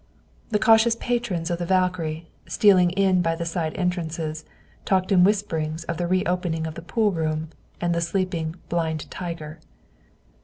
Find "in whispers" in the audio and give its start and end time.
5.11-5.83